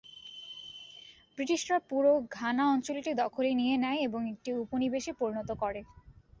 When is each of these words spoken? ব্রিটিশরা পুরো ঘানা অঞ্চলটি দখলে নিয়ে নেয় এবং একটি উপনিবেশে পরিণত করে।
ব্রিটিশরা 1.37 1.77
পুরো 1.89 2.11
ঘানা 2.31 2.63
অঞ্চলটি 2.73 3.11
দখলে 3.21 3.49
নিয়ে 3.59 3.75
নেয় 3.83 3.99
এবং 4.07 4.21
একটি 4.33 4.49
উপনিবেশে 4.63 5.11
পরিণত 5.19 5.49
করে। 5.61 5.81